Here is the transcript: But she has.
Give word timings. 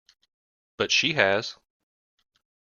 But 0.77 0.89
she 0.91 1.13
has. 1.13 1.57